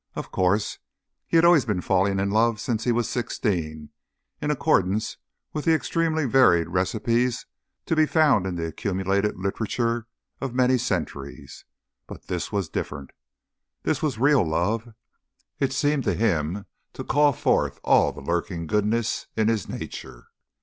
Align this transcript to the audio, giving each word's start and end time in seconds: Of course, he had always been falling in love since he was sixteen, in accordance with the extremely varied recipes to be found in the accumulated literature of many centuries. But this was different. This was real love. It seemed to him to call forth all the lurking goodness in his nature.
Of 0.15 0.31
course, 0.31 0.79
he 1.27 1.37
had 1.37 1.45
always 1.45 1.65
been 1.65 1.79
falling 1.79 2.19
in 2.19 2.31
love 2.31 2.59
since 2.59 2.85
he 2.85 2.91
was 2.91 3.07
sixteen, 3.07 3.91
in 4.41 4.49
accordance 4.49 5.17
with 5.53 5.65
the 5.65 5.75
extremely 5.75 6.25
varied 6.25 6.69
recipes 6.69 7.45
to 7.85 7.95
be 7.95 8.07
found 8.07 8.47
in 8.47 8.55
the 8.55 8.65
accumulated 8.65 9.37
literature 9.37 10.07
of 10.39 10.55
many 10.55 10.79
centuries. 10.79 11.65
But 12.07 12.25
this 12.29 12.51
was 12.51 12.67
different. 12.67 13.11
This 13.83 14.01
was 14.01 14.17
real 14.17 14.41
love. 14.43 14.89
It 15.59 15.71
seemed 15.71 16.03
to 16.05 16.15
him 16.15 16.65
to 16.93 17.03
call 17.03 17.31
forth 17.31 17.79
all 17.83 18.11
the 18.11 18.21
lurking 18.21 18.65
goodness 18.65 19.27
in 19.37 19.49
his 19.49 19.69
nature. 19.69 20.29